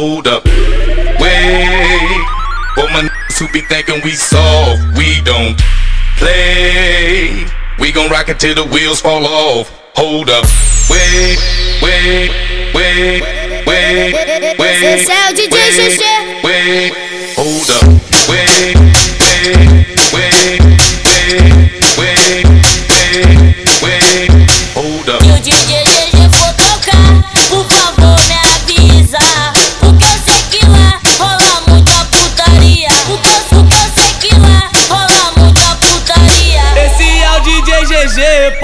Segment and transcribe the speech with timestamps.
[0.00, 0.42] hold up.
[1.20, 2.24] Wait,
[2.74, 5.60] for my niggas who be thinking we soft, we don't
[6.16, 7.44] play.
[7.78, 9.68] We gon' rock it till the wheels fall off.
[9.96, 10.46] Hold up.
[10.88, 11.36] Wait,
[11.82, 12.30] wait,
[12.74, 13.20] wait,
[13.66, 14.82] wait, wait.
[14.82, 16.04] Esse é o DJ wait, GG.
[16.44, 16.92] Wait,
[17.36, 17.84] hold up.
[18.30, 18.79] Wait, wait,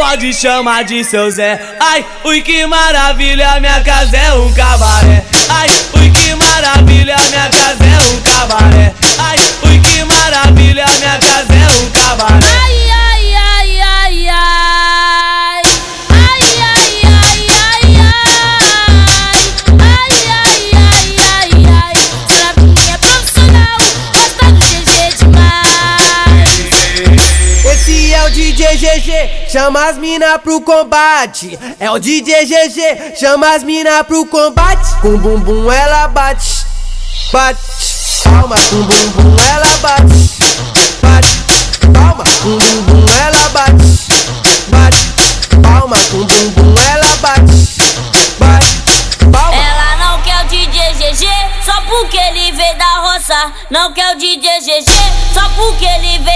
[0.06, 1.60] pode chamar de seu Zé.
[1.80, 5.24] Ai, ui que maravilha, minha casa é um cabaré.
[5.48, 5.68] Ai,
[28.36, 31.58] DJ GG, chama as mina pro combate.
[31.80, 35.00] É o DJ GG, chama as mina pro combate.
[35.00, 36.66] Com bumbum ela bate,
[37.32, 37.58] bate.
[38.24, 40.12] Palma com bumbum ela bate,
[41.00, 41.28] bate.
[41.94, 43.72] Palma com bumbum ela bate,
[44.68, 44.98] bate.
[45.62, 47.40] Palma com bumbum ela bate,
[48.38, 49.32] bate.
[49.32, 49.56] Palma.
[49.56, 51.26] Ela não quer o DJ GG
[51.64, 53.52] só porque ele veio da roça.
[53.70, 54.92] Não quer o DJ GG
[55.32, 56.35] só porque ele veio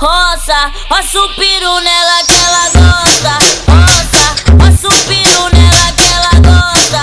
[0.00, 0.72] roça.
[1.12, 3.38] O peru nela que ela gosta.
[4.62, 7.02] Roça, o peru nela que ela gosta.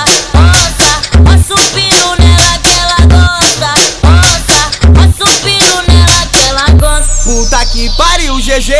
[1.28, 3.70] Roça, o peru nela que ela gosta.
[4.96, 7.24] Roça, o peru nela que ela gosta.
[7.26, 8.74] Puta que pariu, GG,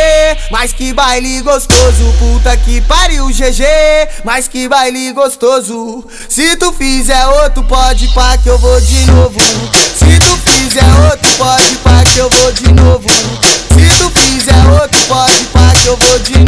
[0.50, 2.12] mas que baile gostoso.
[2.18, 3.64] Puta que pariu, GG,
[4.24, 6.04] mas que baile gostoso.
[6.28, 9.38] Se tu fizer outro, pode pá que eu vou de novo.
[9.94, 12.67] Se tu fizer outro, pode pá que eu vou de novo.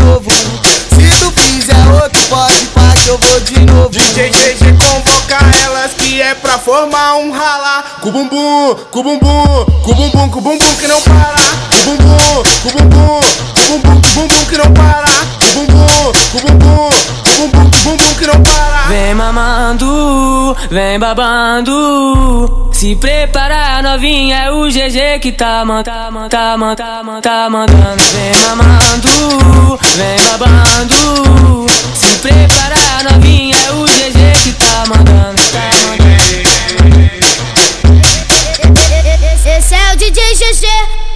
[0.02, 0.30] Novo.
[0.30, 3.88] Se tu fizer outro, pode pá que eu vou de novo.
[3.90, 7.84] DJ GG convoca elas que é pra formar um rala.
[8.00, 11.36] Com bumbum, com bumbum, com bumbum, com bumbum que não para.
[11.84, 13.20] Com bumbum, com bumbum,
[13.54, 14.89] com bumbum, com bumbum que não para.
[20.70, 22.70] vem babando.
[22.72, 28.02] Se prepara, novinha, é o GG que tá mandando, tá, man, tá, tá, tá mandando.
[28.02, 31.66] Vem mamando, vem babando.
[31.94, 36.10] Se prepara, novinha, é o GG que tá mandando, tá mandando.
[39.44, 41.09] Esse é o DJ GG.